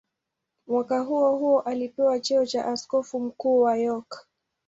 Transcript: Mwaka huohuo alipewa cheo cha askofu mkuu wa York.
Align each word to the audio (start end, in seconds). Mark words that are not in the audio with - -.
Mwaka 0.67 0.99
huohuo 0.99 1.59
alipewa 1.61 2.19
cheo 2.19 2.45
cha 2.45 2.65
askofu 2.65 3.19
mkuu 3.19 3.59
wa 3.61 3.77
York. 3.77 4.27